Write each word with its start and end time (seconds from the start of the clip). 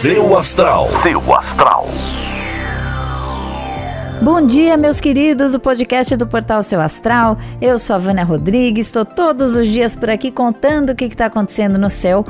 Seu 0.00 0.34
astral. 0.34 0.86
Seu 0.86 1.34
astral. 1.34 1.86
Bom 4.22 4.40
dia, 4.40 4.74
meus 4.74 4.98
queridos 4.98 5.52
do 5.52 5.60
podcast 5.60 6.16
do 6.16 6.26
Portal 6.26 6.62
Seu 6.62 6.80
Astral. 6.80 7.36
Eu 7.60 7.78
sou 7.78 7.96
a 7.96 7.98
Vânia 7.98 8.24
Rodrigues, 8.24 8.86
estou 8.86 9.04
todos 9.04 9.54
os 9.54 9.68
dias 9.68 9.94
por 9.94 10.08
aqui 10.08 10.30
contando 10.30 10.88
o 10.88 10.94
que 10.96 11.04
está 11.04 11.26
acontecendo 11.26 11.76
no 11.76 11.90
céu. 11.90 12.24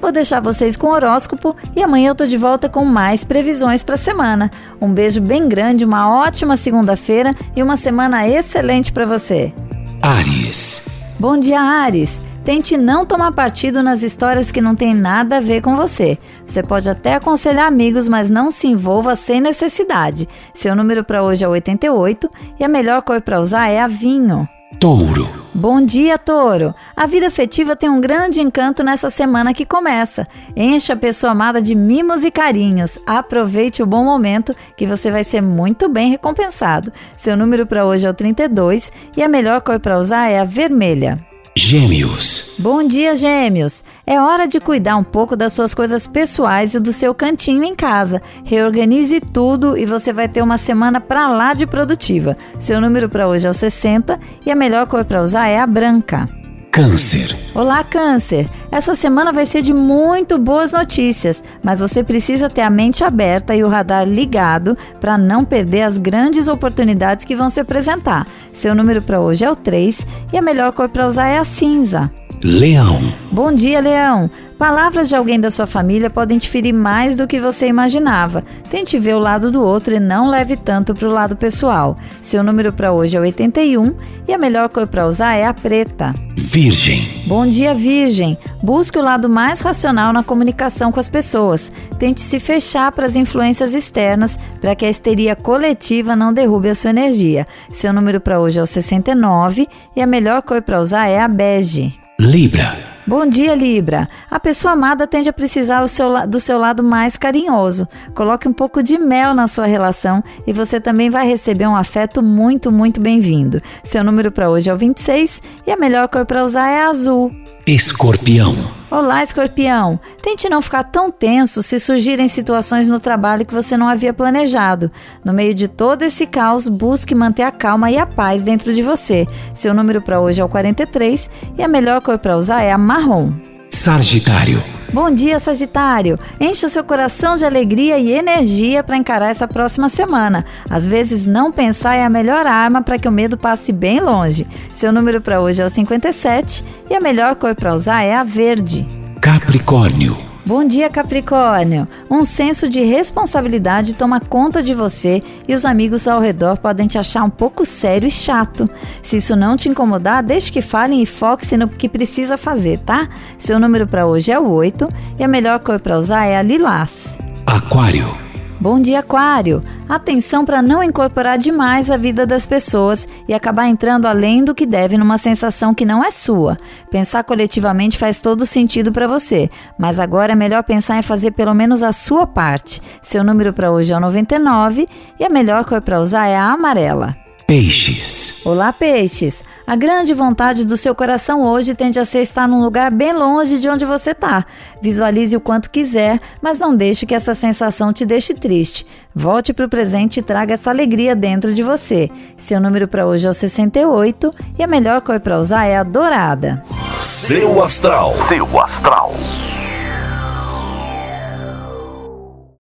Vou 0.00 0.12
deixar 0.12 0.38
vocês 0.38 0.76
com 0.76 0.86
o 0.86 0.92
horóscopo 0.92 1.56
e 1.74 1.82
amanhã 1.82 2.10
eu 2.10 2.14
tô 2.14 2.26
de 2.26 2.36
volta 2.36 2.68
com 2.68 2.84
mais 2.84 3.24
previsões 3.24 3.82
para 3.82 3.96
a 3.96 3.98
semana. 3.98 4.48
Um 4.80 4.94
beijo 4.94 5.20
bem 5.20 5.48
grande, 5.48 5.84
uma 5.84 6.08
ótima 6.08 6.56
segunda-feira 6.56 7.34
e 7.56 7.60
uma 7.60 7.76
semana 7.76 8.28
excelente 8.28 8.92
para 8.92 9.04
você. 9.04 9.52
Ares. 10.00 11.16
Bom 11.18 11.40
dia, 11.40 11.60
Ares. 11.60 12.20
Tente 12.46 12.76
não 12.76 13.04
tomar 13.04 13.32
partido 13.32 13.82
nas 13.82 14.02
histórias 14.02 14.52
que 14.52 14.60
não 14.60 14.76
têm 14.76 14.94
nada 14.94 15.38
a 15.38 15.40
ver 15.40 15.60
com 15.60 15.74
você. 15.74 16.16
Você 16.46 16.62
pode 16.62 16.88
até 16.88 17.14
aconselhar 17.14 17.66
amigos, 17.66 18.06
mas 18.06 18.30
não 18.30 18.52
se 18.52 18.68
envolva 18.68 19.16
sem 19.16 19.40
necessidade. 19.40 20.28
Seu 20.54 20.76
número 20.76 21.02
para 21.02 21.24
hoje 21.24 21.44
é 21.44 21.48
88 21.48 22.30
e 22.60 22.62
a 22.62 22.68
melhor 22.68 23.02
cor 23.02 23.20
para 23.20 23.40
usar 23.40 23.68
é 23.68 23.80
a 23.80 23.88
vinho. 23.88 24.46
Touro. 24.80 25.45
Bom 25.58 25.86
dia, 25.86 26.18
Touro! 26.18 26.74
A 26.94 27.06
vida 27.06 27.28
afetiva 27.28 27.74
tem 27.74 27.88
um 27.88 27.98
grande 27.98 28.42
encanto 28.42 28.82
nessa 28.82 29.08
semana 29.08 29.54
que 29.54 29.64
começa. 29.64 30.28
Encha 30.54 30.92
a 30.92 30.96
pessoa 30.96 31.32
amada 31.32 31.62
de 31.62 31.74
mimos 31.74 32.24
e 32.24 32.30
carinhos. 32.30 32.98
Aproveite 33.06 33.82
o 33.82 33.86
bom 33.86 34.04
momento 34.04 34.54
que 34.76 34.86
você 34.86 35.10
vai 35.10 35.24
ser 35.24 35.40
muito 35.40 35.88
bem 35.88 36.10
recompensado. 36.10 36.92
Seu 37.16 37.38
número 37.38 37.66
para 37.66 37.86
hoje 37.86 38.06
é 38.06 38.10
o 38.10 38.12
32 38.12 38.92
e 39.16 39.22
a 39.22 39.28
melhor 39.28 39.62
cor 39.62 39.80
para 39.80 39.98
usar 39.98 40.28
é 40.28 40.38
a 40.38 40.44
vermelha. 40.44 41.18
Gêmeos. 41.56 42.58
Bom 42.60 42.86
dia, 42.86 43.16
Gêmeos! 43.16 43.82
É 44.08 44.20
hora 44.20 44.46
de 44.46 44.60
cuidar 44.60 44.96
um 44.96 45.02
pouco 45.02 45.34
das 45.34 45.52
suas 45.52 45.74
coisas 45.74 46.06
pessoais 46.06 46.74
e 46.74 46.78
do 46.78 46.92
seu 46.92 47.12
cantinho 47.12 47.64
em 47.64 47.74
casa. 47.74 48.22
Reorganize 48.44 49.20
tudo 49.20 49.76
e 49.76 49.84
você 49.84 50.12
vai 50.12 50.28
ter 50.28 50.42
uma 50.42 50.56
semana 50.58 51.00
para 51.00 51.26
lá 51.26 51.54
de 51.54 51.66
produtiva. 51.66 52.36
Seu 52.60 52.80
número 52.80 53.08
para 53.08 53.26
hoje 53.26 53.48
é 53.48 53.50
o 53.50 53.54
60 53.54 54.16
e 54.46 54.50
a 54.50 54.54
melhor 54.54 54.86
cor 54.86 55.04
para 55.04 55.20
usar 55.20 55.48
é 55.48 55.58
a 55.58 55.66
branca. 55.66 56.28
Câncer. 56.72 57.34
Olá, 57.56 57.82
Câncer! 57.82 58.48
Essa 58.76 58.94
semana 58.94 59.32
vai 59.32 59.46
ser 59.46 59.62
de 59.62 59.72
muito 59.72 60.36
boas 60.36 60.72
notícias, 60.74 61.42
mas 61.62 61.80
você 61.80 62.04
precisa 62.04 62.46
ter 62.46 62.60
a 62.60 62.68
mente 62.68 63.02
aberta 63.02 63.56
e 63.56 63.64
o 63.64 63.70
radar 63.70 64.06
ligado 64.06 64.76
para 65.00 65.16
não 65.16 65.46
perder 65.46 65.80
as 65.80 65.96
grandes 65.96 66.46
oportunidades 66.46 67.24
que 67.24 67.34
vão 67.34 67.48
se 67.48 67.58
apresentar. 67.58 68.26
Seu 68.52 68.74
número 68.74 69.00
para 69.00 69.18
hoje 69.18 69.46
é 69.46 69.50
o 69.50 69.56
3 69.56 70.06
e 70.30 70.36
a 70.36 70.42
melhor 70.42 70.74
cor 70.74 70.90
para 70.90 71.06
usar 71.06 71.26
é 71.28 71.38
a 71.38 71.44
cinza. 71.44 72.10
Leão. 72.44 73.00
Bom 73.32 73.50
dia, 73.50 73.80
Leão! 73.80 74.28
Palavras 74.58 75.10
de 75.10 75.14
alguém 75.14 75.38
da 75.38 75.50
sua 75.50 75.66
família 75.66 76.08
podem 76.08 76.38
te 76.38 76.48
ferir 76.48 76.72
mais 76.72 77.14
do 77.14 77.26
que 77.26 77.38
você 77.38 77.66
imaginava. 77.66 78.42
Tente 78.70 78.98
ver 78.98 79.14
o 79.14 79.18
lado 79.18 79.50
do 79.50 79.62
outro 79.62 79.94
e 79.94 80.00
não 80.00 80.30
leve 80.30 80.56
tanto 80.56 80.94
para 80.94 81.06
o 81.06 81.12
lado 81.12 81.36
pessoal. 81.36 81.94
Seu 82.22 82.42
número 82.42 82.72
para 82.72 82.90
hoje 82.90 83.18
é 83.18 83.20
81 83.20 83.94
e 84.26 84.32
a 84.32 84.38
melhor 84.38 84.70
cor 84.70 84.88
para 84.88 85.06
usar 85.06 85.34
é 85.34 85.44
a 85.44 85.52
preta. 85.52 86.14
Virgem. 86.38 87.06
Bom 87.26 87.46
dia, 87.46 87.74
Virgem! 87.74 88.38
Busque 88.62 88.98
o 88.98 89.02
lado 89.02 89.28
mais 89.28 89.60
racional 89.60 90.10
na 90.10 90.22
comunicação 90.22 90.90
com 90.90 91.00
as 91.00 91.08
pessoas. 91.08 91.70
Tente 91.98 92.22
se 92.22 92.40
fechar 92.40 92.90
para 92.92 93.06
as 93.06 93.14
influências 93.14 93.74
externas 93.74 94.38
para 94.58 94.74
que 94.74 94.86
a 94.86 94.90
histeria 94.90 95.36
coletiva 95.36 96.16
não 96.16 96.32
derrube 96.32 96.70
a 96.70 96.74
sua 96.74 96.90
energia. 96.90 97.46
Seu 97.70 97.92
número 97.92 98.22
para 98.22 98.40
hoje 98.40 98.58
é 98.58 98.62
o 98.62 98.66
69 98.66 99.68
e 99.94 100.00
a 100.00 100.06
melhor 100.06 100.40
cor 100.40 100.62
para 100.62 100.80
usar 100.80 101.08
é 101.08 101.20
a 101.20 101.28
bege. 101.28 101.92
Libra. 102.18 102.95
Bom 103.08 103.24
dia, 103.24 103.54
Libra. 103.54 104.08
A 104.28 104.40
pessoa 104.40 104.72
amada 104.72 105.06
tende 105.06 105.28
a 105.28 105.32
precisar 105.32 105.80
do 106.26 106.40
seu 106.40 106.58
lado 106.58 106.82
mais 106.82 107.16
carinhoso. 107.16 107.86
Coloque 108.16 108.48
um 108.48 108.52
pouco 108.52 108.82
de 108.82 108.98
mel 108.98 109.32
na 109.32 109.46
sua 109.46 109.64
relação 109.64 110.24
e 110.44 110.52
você 110.52 110.80
também 110.80 111.08
vai 111.08 111.24
receber 111.24 111.68
um 111.68 111.76
afeto 111.76 112.20
muito, 112.20 112.72
muito 112.72 113.00
bem-vindo. 113.00 113.62
Seu 113.84 114.02
número 114.02 114.32
para 114.32 114.50
hoje 114.50 114.70
é 114.70 114.74
o 114.74 114.76
26 114.76 115.40
e 115.64 115.70
a 115.70 115.76
melhor 115.76 116.08
cor 116.08 116.26
para 116.26 116.42
usar 116.42 116.68
é 116.68 116.82
azul. 116.82 117.30
Escorpião. 117.64 118.56
Olá, 118.96 119.22
escorpião! 119.22 120.00
Tente 120.22 120.48
não 120.48 120.62
ficar 120.62 120.82
tão 120.84 121.12
tenso 121.12 121.62
se 121.62 121.78
surgirem 121.78 122.28
situações 122.28 122.88
no 122.88 122.98
trabalho 122.98 123.44
que 123.44 123.52
você 123.52 123.76
não 123.76 123.86
havia 123.86 124.14
planejado. 124.14 124.90
No 125.22 125.34
meio 125.34 125.52
de 125.54 125.68
todo 125.68 126.02
esse 126.02 126.26
caos, 126.26 126.66
busque 126.66 127.14
manter 127.14 127.42
a 127.42 127.52
calma 127.52 127.90
e 127.90 127.98
a 127.98 128.06
paz 128.06 128.42
dentro 128.42 128.72
de 128.72 128.82
você. 128.82 129.26
Seu 129.52 129.74
número 129.74 130.00
para 130.00 130.18
hoje 130.18 130.40
é 130.40 130.44
o 130.44 130.48
43 130.48 131.28
e 131.58 131.62
a 131.62 131.68
melhor 131.68 132.00
cor 132.00 132.18
para 132.18 132.38
usar 132.38 132.62
é 132.62 132.72
a 132.72 132.78
marrom. 132.78 133.34
Sagitário. 133.70 134.75
Bom 134.96 135.10
dia, 135.10 135.38
Sagitário! 135.38 136.18
Encha 136.40 136.70
seu 136.70 136.82
coração 136.82 137.36
de 137.36 137.44
alegria 137.44 137.98
e 137.98 138.12
energia 138.12 138.82
para 138.82 138.96
encarar 138.96 139.28
essa 139.28 139.46
próxima 139.46 139.90
semana. 139.90 140.42
Às 140.70 140.86
vezes, 140.86 141.26
não 141.26 141.52
pensar 141.52 141.96
é 141.96 142.02
a 142.02 142.08
melhor 142.08 142.46
arma 142.46 142.80
para 142.80 142.98
que 142.98 143.06
o 143.06 143.12
medo 143.12 143.36
passe 143.36 143.74
bem 143.74 144.00
longe. 144.00 144.46
Seu 144.74 144.90
número 144.90 145.20
para 145.20 145.38
hoje 145.38 145.60
é 145.60 145.66
o 145.66 145.68
57 145.68 146.64
e 146.88 146.94
a 146.94 147.00
melhor 147.00 147.36
cor 147.36 147.54
para 147.54 147.74
usar 147.74 148.04
é 148.04 148.14
a 148.14 148.24
verde. 148.24 148.86
Capricórnio. 149.20 150.16
Bom 150.46 150.64
dia, 150.64 150.88
Capricórnio! 150.88 151.88
Um 152.08 152.24
senso 152.24 152.68
de 152.68 152.80
responsabilidade 152.80 153.94
toma 153.94 154.20
conta 154.20 154.62
de 154.62 154.74
você 154.74 155.20
e 155.48 155.52
os 155.52 155.64
amigos 155.64 156.06
ao 156.06 156.20
redor 156.20 156.56
podem 156.58 156.86
te 156.86 156.96
achar 156.96 157.24
um 157.24 157.30
pouco 157.30 157.66
sério 157.66 158.06
e 158.06 158.10
chato. 158.12 158.70
Se 159.02 159.16
isso 159.16 159.34
não 159.34 159.56
te 159.56 159.68
incomodar, 159.68 160.22
deixe 160.22 160.52
que 160.52 160.62
falem 160.62 161.02
e 161.02 161.06
foque-se 161.06 161.56
no 161.56 161.66
que 161.66 161.88
precisa 161.88 162.38
fazer, 162.38 162.78
tá? 162.78 163.08
Seu 163.40 163.58
número 163.58 163.88
para 163.88 164.06
hoje 164.06 164.30
é 164.30 164.38
o 164.38 164.48
8 164.48 164.88
e 165.18 165.24
a 165.24 165.28
melhor 165.28 165.58
cor 165.58 165.80
para 165.80 165.98
usar 165.98 166.26
é 166.26 166.38
a 166.38 166.42
lilás. 166.42 167.18
Aquário. 167.44 168.25
Bom 168.58 168.80
dia, 168.80 169.00
Aquário! 169.00 169.62
Atenção 169.86 170.44
para 170.44 170.62
não 170.62 170.82
incorporar 170.82 171.36
demais 171.36 171.90
a 171.90 171.96
vida 171.98 172.26
das 172.26 172.46
pessoas 172.46 173.06
e 173.28 173.34
acabar 173.34 173.68
entrando 173.68 174.06
além 174.06 174.42
do 174.42 174.54
que 174.54 174.64
deve 174.64 174.96
numa 174.96 175.18
sensação 175.18 175.74
que 175.74 175.84
não 175.84 176.02
é 176.02 176.10
sua. 176.10 176.56
Pensar 176.90 177.22
coletivamente 177.22 177.98
faz 177.98 178.18
todo 178.18 178.46
sentido 178.46 178.90
para 178.90 179.06
você, 179.06 179.50
mas 179.78 180.00
agora 180.00 180.32
é 180.32 180.34
melhor 180.34 180.64
pensar 180.64 180.98
em 180.98 181.02
fazer 181.02 181.32
pelo 181.32 181.54
menos 181.54 181.82
a 181.82 181.92
sua 181.92 182.26
parte. 182.26 182.80
Seu 183.02 183.22
número 183.22 183.52
para 183.52 183.70
hoje 183.70 183.92
é 183.92 183.96
o 183.96 184.00
99 184.00 184.88
e 185.20 185.24
a 185.24 185.28
melhor 185.28 185.64
cor 185.66 185.82
para 185.82 186.00
usar 186.00 186.26
é 186.26 186.34
a 186.34 186.50
amarela. 186.50 187.14
Peixes. 187.46 188.44
Olá, 188.46 188.72
peixes! 188.72 189.44
A 189.66 189.74
grande 189.74 190.14
vontade 190.14 190.64
do 190.64 190.76
seu 190.76 190.94
coração 190.94 191.42
hoje 191.42 191.74
tende 191.74 191.98
a 191.98 192.04
ser 192.04 192.20
estar 192.20 192.46
num 192.46 192.62
lugar 192.62 192.88
bem 192.88 193.12
longe 193.12 193.58
de 193.58 193.68
onde 193.68 193.84
você 193.84 194.12
está. 194.12 194.46
Visualize 194.80 195.36
o 195.36 195.40
quanto 195.40 195.70
quiser, 195.70 196.20
mas 196.40 196.56
não 196.56 196.76
deixe 196.76 197.04
que 197.04 197.14
essa 197.14 197.34
sensação 197.34 197.92
te 197.92 198.06
deixe 198.06 198.32
triste. 198.32 198.86
Volte 199.12 199.52
para 199.52 199.66
o 199.66 199.68
presente 199.68 200.20
e 200.20 200.22
traga 200.22 200.54
essa 200.54 200.70
alegria 200.70 201.16
dentro 201.16 201.52
de 201.52 201.64
você. 201.64 202.08
Seu 202.38 202.60
número 202.60 202.86
para 202.86 203.06
hoje 203.06 203.26
é 203.26 203.30
o 203.30 203.34
68 203.34 204.32
e 204.56 204.62
a 204.62 204.68
melhor 204.68 205.00
cor 205.00 205.18
para 205.18 205.36
usar 205.36 205.64
é 205.64 205.76
a 205.76 205.82
dourada. 205.82 206.62
Seu 207.00 207.60
astral. 207.60 208.12
Seu 208.12 208.60
astral. 208.60 209.14